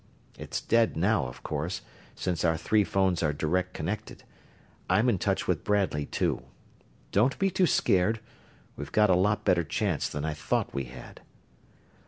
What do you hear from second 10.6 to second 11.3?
we had."